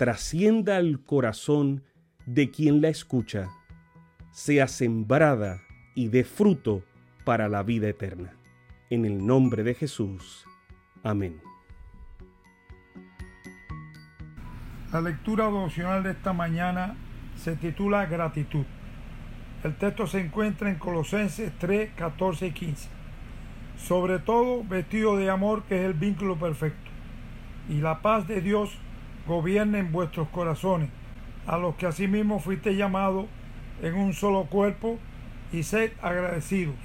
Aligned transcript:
trascienda 0.00 0.78
al 0.78 1.04
corazón 1.04 1.84
de 2.24 2.50
quien 2.50 2.80
la 2.80 2.88
escucha, 2.88 3.50
sea 4.30 4.66
sembrada 4.66 5.60
y 5.94 6.08
dé 6.08 6.24
fruto 6.24 6.82
para 7.26 7.50
la 7.50 7.62
vida 7.62 7.86
eterna. 7.86 8.32
En 8.88 9.04
el 9.04 9.26
nombre 9.26 9.62
de 9.62 9.74
Jesús. 9.74 10.46
Amén. 11.02 11.38
La 14.90 15.02
lectura 15.02 15.44
devocional 15.44 16.02
de 16.02 16.12
esta 16.12 16.32
mañana 16.32 16.96
se 17.36 17.56
titula 17.56 18.06
Gratitud. 18.06 18.64
El 19.62 19.76
texto 19.76 20.06
se 20.06 20.20
encuentra 20.20 20.70
en 20.70 20.78
Colosenses 20.78 21.52
3, 21.58 21.90
14 21.94 22.46
y 22.46 22.52
15. 22.52 22.88
Sobre 23.76 24.18
todo 24.18 24.64
vestido 24.64 25.18
de 25.18 25.28
amor 25.28 25.64
que 25.64 25.78
es 25.78 25.84
el 25.84 25.92
vínculo 25.92 26.38
perfecto. 26.38 26.90
Y 27.68 27.82
la 27.82 28.00
paz 28.00 28.26
de 28.26 28.40
Dios 28.40 28.78
gobierne 29.26 29.78
en 29.78 29.92
vuestros 29.92 30.28
corazones, 30.28 30.90
a 31.46 31.58
los 31.58 31.74
que 31.76 31.86
asimismo 31.86 32.38
fuiste 32.38 32.76
llamados 32.76 33.26
en 33.82 33.94
un 33.94 34.12
solo 34.12 34.44
cuerpo, 34.44 34.98
y 35.52 35.64
sed 35.64 35.92
agradecidos, 36.00 36.76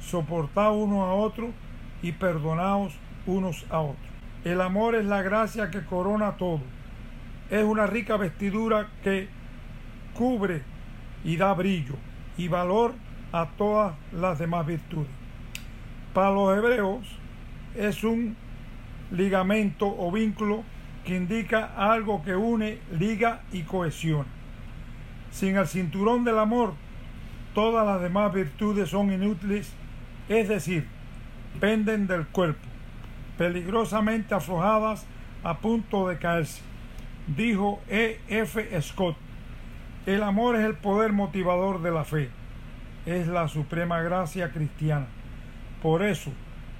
soportaos 0.00 0.76
unos 0.76 1.08
a 1.08 1.12
otros 1.12 1.50
y 2.02 2.12
perdonaos 2.12 2.94
unos 3.26 3.64
a 3.70 3.80
otros. 3.80 4.12
El 4.44 4.60
amor 4.60 4.96
es 4.96 5.04
la 5.04 5.22
gracia 5.22 5.70
que 5.70 5.84
corona 5.84 6.32
todo. 6.32 6.60
Es 7.50 7.62
una 7.62 7.86
rica 7.86 8.16
vestidura 8.16 8.88
que 9.04 9.28
cubre 10.14 10.62
y 11.24 11.36
da 11.36 11.54
brillo 11.54 11.94
y 12.36 12.48
valor 12.48 12.94
a 13.30 13.46
todas 13.56 13.94
las 14.12 14.38
demás 14.38 14.66
virtudes. 14.66 15.10
Para 16.12 16.30
los 16.30 16.56
hebreos 16.56 17.06
es 17.76 18.02
un 18.02 18.36
ligamento 19.12 19.86
o 19.86 20.10
vínculo 20.10 20.64
que 21.04 21.16
indica 21.16 21.72
algo 21.76 22.22
que 22.22 22.34
une, 22.36 22.78
liga 22.92 23.42
y 23.52 23.62
cohesiona. 23.62 24.28
Sin 25.30 25.56
el 25.56 25.66
cinturón 25.66 26.24
del 26.24 26.38
amor, 26.38 26.74
todas 27.54 27.86
las 27.86 28.00
demás 28.00 28.32
virtudes 28.32 28.90
son 28.90 29.12
inútiles, 29.12 29.72
es 30.28 30.48
decir, 30.48 30.86
penden 31.60 32.06
del 32.06 32.26
cuerpo, 32.26 32.66
peligrosamente 33.38 34.34
aflojadas 34.34 35.06
a 35.42 35.58
punto 35.58 36.08
de 36.08 36.18
caerse. 36.18 36.62
Dijo 37.26 37.80
E. 37.88 38.20
F. 38.28 38.80
Scott, 38.82 39.16
el 40.06 40.22
amor 40.22 40.56
es 40.56 40.64
el 40.64 40.74
poder 40.74 41.12
motivador 41.12 41.82
de 41.82 41.90
la 41.90 42.04
fe, 42.04 42.30
es 43.06 43.26
la 43.26 43.48
suprema 43.48 44.00
gracia 44.02 44.50
cristiana. 44.50 45.06
Por 45.82 46.02
eso, 46.02 46.32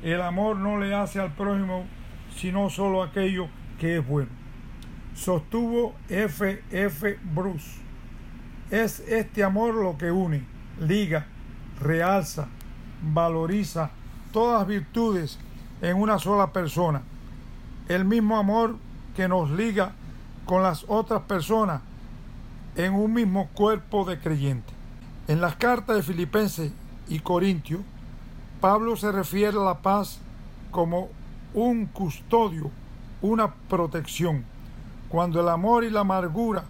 el 0.03 0.21
amor 0.21 0.57
no 0.57 0.79
le 0.79 0.95
hace 0.95 1.21
al 1.21 1.33
prójimo 1.33 1.87
sino 2.37 2.71
solo 2.71 3.03
aquello 3.03 3.49
que 3.83 3.99
es 3.99 4.07
bueno. 4.07 4.31
Sostuvo 5.17 5.95
F. 6.09 6.63
F. 6.71 7.19
Bruce. 7.35 7.81
Es 8.71 9.01
este 9.01 9.43
amor 9.43 9.75
lo 9.75 9.99
que 9.99 10.13
une, 10.13 10.45
liga, 10.79 11.27
realza, 11.81 12.47
valoriza 13.03 13.91
todas 14.33 14.69
virtudes 14.69 15.41
en 15.81 15.97
una 15.97 16.21
sola 16.21 16.53
persona. 16.53 17.03
El 17.89 18.05
mismo 18.05 18.37
amor 18.37 18.77
que 19.17 19.27
nos 19.27 19.51
liga 19.51 19.95
con 20.47 20.63
las 20.63 20.85
otras 20.87 21.23
personas 21.23 21.83
en 22.77 22.95
un 22.95 23.13
mismo 23.13 23.49
cuerpo 23.49 24.05
de 24.05 24.21
creyente. 24.21 24.73
En 25.27 25.41
las 25.41 25.57
cartas 25.57 25.97
de 25.97 26.03
Filipenses 26.05 26.71
y 27.09 27.19
Corintios, 27.19 27.81
Pablo 28.61 28.95
se 28.95 29.11
refiere 29.11 29.59
a 29.59 29.65
la 29.65 29.83
paz 29.83 30.21
como 30.71 31.09
un 31.53 31.87
custodio 31.87 32.71
una 33.23 33.55
protección. 33.69 34.45
Cuando 35.09 35.41
el 35.41 35.49
amor 35.49 35.85
y 35.85 35.91
la 35.91 36.01
amargura 36.01 36.65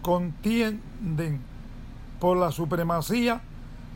contienden 0.00 1.40
por 2.20 2.36
la 2.36 2.52
supremacía, 2.52 3.40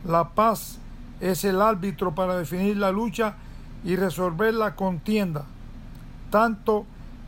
la 0.05 0.29
paz 0.29 0.79
es 1.21 1.43
el 1.43 1.61
árbitro 1.61 2.13
para 2.13 2.37
definir 2.37 2.77
la 2.77 2.91
lucha 2.91 3.35
y 3.83 3.95
resolver 3.95 4.53
la 4.53 4.75
contienda, 4.75 5.45
tanto 6.29 6.85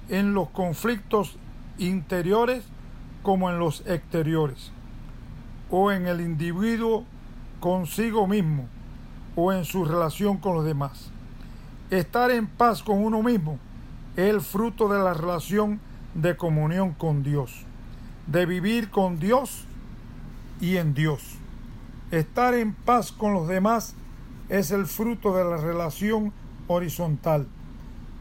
en 0.10 0.34
los 0.34 0.50
conflictos 0.50 1.38
interiores 1.78 2.64
como 3.24 3.50
en 3.50 3.60
los 3.60 3.82
exteriores, 3.88 4.72
o 5.70 5.92
en 5.92 6.08
el 6.08 6.20
individuo 6.22 7.06
consigo 7.60 8.28
mismo, 8.28 8.68
o 9.36 9.54
en 9.54 9.66
su 9.66 9.86
relación 9.86 10.38
con 10.38 10.56
los 10.56 10.66
demás. 10.66 11.12
Estar 11.92 12.32
en 12.32 12.48
paz 12.48 12.84
con 12.84 13.04
uno 13.04 13.24
mismo 13.24 13.60
el 14.16 14.42
fruto 14.42 14.88
de 14.88 15.00
la 15.00 15.14
relación 15.14 15.80
de 16.14 16.36
comunión 16.36 16.94
con 16.94 17.24
Dios, 17.24 17.66
de 18.28 18.46
vivir 18.46 18.90
con 18.90 19.20
Dios 19.20 19.66
y 20.60 20.78
en 20.78 20.94
Dios. 20.94 21.22
Estar 22.12 22.54
en 22.54 22.74
paz 22.74 23.12
con 23.12 23.34
los 23.34 23.48
demás 23.48 23.96
es 24.50 24.72
el 24.72 24.88
fruto 24.88 25.36
de 25.36 25.46
la 25.46 25.58
relación 25.58 26.34
horizontal, 26.68 27.48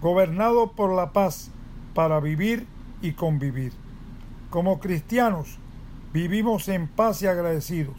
gobernado 0.00 0.72
por 0.72 0.94
la 0.94 1.12
paz 1.12 1.50
para 1.94 2.20
vivir 2.20 2.66
y 3.00 3.12
convivir. 3.12 3.72
Como 4.50 4.78
cristianos 4.78 5.58
vivimos 6.12 6.68
en 6.68 6.86
paz 6.86 7.22
y 7.22 7.26
agradecidos. 7.26 7.96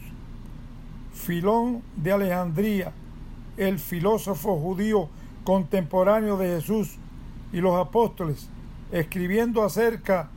Filón 1.12 1.82
de 1.96 2.12
Alejandría, 2.12 2.92
el 3.56 3.78
filósofo 3.78 4.58
judío 4.58 5.08
contemporáneo 5.44 6.36
de 6.36 6.60
Jesús, 6.60 6.96
y 7.52 7.60
los 7.60 7.76
apóstoles, 7.76 8.48
escribiendo 8.92 9.62
acerca 9.62 10.28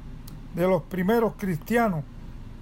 de 0.56 0.68
los 0.68 0.84
primeros 0.84 1.34
cristianos, 1.38 2.04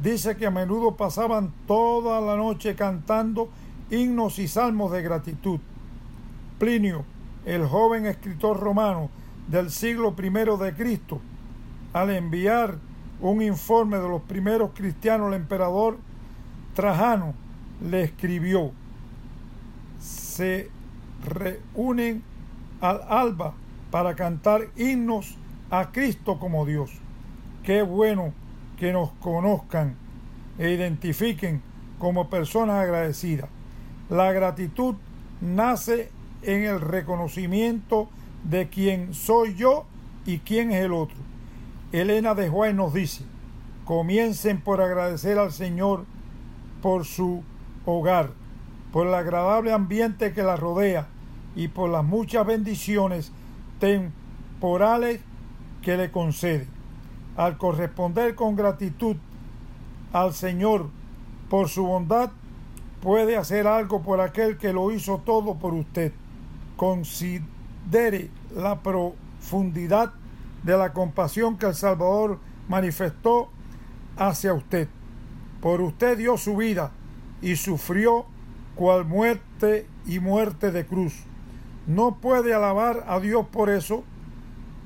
dice 0.02 0.36
que 0.36 0.48
a 0.48 0.52
menudo 0.52 0.96
pasaban 0.96 1.52
toda 1.68 2.20
la 2.22 2.36
noche 2.36 2.76
cantando 2.76 3.50
himnos 3.90 4.40
y 4.40 4.48
salmos 4.48 4.92
de 4.92 5.02
gratitud. 5.02 5.60
Plinio, 6.60 7.06
el 7.46 7.66
joven 7.66 8.06
escritor 8.06 8.60
romano 8.60 9.10
del 9.48 9.70
siglo 9.72 10.16
I 10.18 10.30
de 10.64 10.74
Cristo, 10.76 11.20
al 11.94 12.12
enviar 12.12 12.78
un 13.20 13.42
informe 13.42 13.98
de 13.98 14.08
los 14.08 14.22
primeros 14.24 14.72
cristianos 14.74 15.28
al 15.28 15.34
emperador 15.36 15.98
Trajano, 16.74 17.34
le 17.90 18.04
escribió, 18.04 18.72
se 20.00 20.70
reúnen 21.26 22.24
al 22.80 23.02
alba 23.10 23.54
para 23.92 24.16
cantar 24.16 24.70
himnos 24.78 25.38
a 25.70 25.92
Cristo 25.92 26.40
como 26.40 26.66
Dios. 26.66 26.92
Qué 27.64 27.82
bueno 27.84 28.34
que 28.80 28.92
nos 28.94 29.12
conozcan 29.20 29.96
e 30.58 30.72
identifiquen 30.72 31.62
como 32.00 32.30
personas 32.30 32.78
agradecidas. 32.78 33.50
La 34.10 34.32
gratitud 34.32 34.96
nace 35.42 36.10
en 36.42 36.64
el 36.64 36.82
reconocimiento 36.82 38.10
de 38.44 38.70
quién 38.70 39.14
soy 39.14 39.54
yo 39.56 39.86
y 40.26 40.40
quién 40.40 40.72
es 40.72 40.84
el 40.84 40.94
otro. 40.94 41.18
Elena 41.92 42.34
de 42.34 42.50
Juárez 42.50 42.76
nos 42.76 42.94
dice, 42.94 43.24
comiencen 43.86 44.62
por 44.62 44.82
agradecer 44.82 45.38
al 45.38 45.52
Señor 45.52 46.06
por 46.82 47.06
su 47.06 47.44
hogar, 47.86 48.32
por 48.92 49.08
el 49.08 49.14
agradable 49.14 49.74
ambiente 49.74 50.34
que 50.34 50.44
la 50.44 50.56
rodea 50.56 51.08
y 51.56 51.68
por 51.68 51.90
las 51.90 52.04
muchas 52.04 52.46
bendiciones 52.46 53.32
temporales 53.82 55.20
que 55.82 55.98
le 55.98 56.12
concede. 56.12 56.68
Al 57.36 57.58
corresponder 57.58 58.36
con 58.36 58.56
gratitud 58.56 59.18
al 60.14 60.34
Señor 60.34 60.90
por 61.50 61.68
su 61.68 61.86
bondad, 61.86 62.32
puede 63.02 63.36
hacer 63.36 63.68
algo 63.68 64.04
por 64.04 64.22
aquel 64.22 64.58
que 64.58 64.72
lo 64.72 64.92
hizo 64.92 65.18
todo 65.26 65.56
por 65.56 65.74
usted. 65.74 66.14
Considere 66.78 68.30
la 68.56 68.80
profundidad 68.82 70.14
de 70.64 70.78
la 70.78 70.94
compasión 70.94 71.58
que 71.58 71.66
el 71.66 71.76
Salvador 71.76 72.38
manifestó 72.70 73.50
hacia 74.16 74.54
usted. 74.54 74.88
Por 75.60 75.82
usted 75.82 76.18
dio 76.20 76.38
su 76.38 76.56
vida 76.56 76.92
y 77.42 77.56
sufrió 77.56 78.26
cual 78.76 79.06
muerte 79.06 79.88
y 80.06 80.20
muerte 80.20 80.72
de 80.72 80.86
cruz. 80.86 81.26
No 81.88 82.20
puede 82.22 82.54
alabar 82.54 83.04
a 83.08 83.20
Dios 83.20 83.48
por 83.52 83.70
eso. 83.70 84.04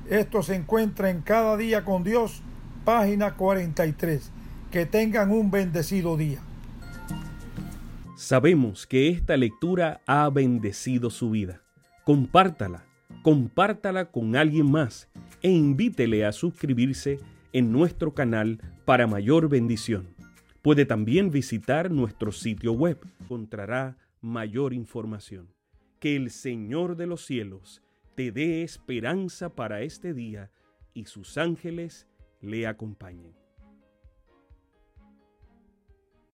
Esto 0.08 0.42
se 0.42 0.54
encuentra 0.54 1.10
en 1.10 1.20
Cada 1.20 1.56
día 1.56 1.84
con 1.84 2.04
Dios, 2.04 2.42
página 2.84 3.34
43. 3.34 4.32
Que 4.70 4.86
tengan 4.86 5.30
un 5.30 5.50
bendecido 5.50 6.16
día. 6.16 6.40
Sabemos 8.16 8.86
que 8.86 9.10
esta 9.10 9.36
lectura 9.36 10.00
ha 10.06 10.28
bendecido 10.30 11.10
su 11.10 11.30
vida. 11.30 11.60
Compártala, 12.04 12.84
compártala 13.22 14.10
con 14.10 14.36
alguien 14.36 14.70
más 14.70 15.08
e 15.42 15.50
invítele 15.50 16.24
a 16.24 16.32
suscribirse 16.32 17.20
en 17.52 17.72
nuestro 17.72 18.14
canal 18.14 18.60
para 18.84 19.06
mayor 19.06 19.48
bendición. 19.48 20.08
Puede 20.62 20.86
también 20.86 21.30
visitar 21.30 21.90
nuestro 21.90 22.32
sitio 22.32 22.72
web. 22.72 22.98
Encontrará 23.20 23.98
mayor 24.20 24.72
información. 24.72 25.55
Que 26.00 26.16
el 26.16 26.30
Señor 26.30 26.96
de 26.96 27.06
los 27.06 27.24
cielos 27.24 27.82
te 28.14 28.32
dé 28.32 28.62
esperanza 28.62 29.54
para 29.54 29.82
este 29.82 30.14
día 30.14 30.50
y 30.94 31.04
sus 31.04 31.38
ángeles 31.38 32.06
le 32.40 32.66
acompañen. 32.66 33.45